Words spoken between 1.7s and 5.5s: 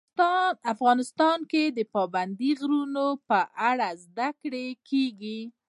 د پابندی غرونه په اړه زده کړه کېږي.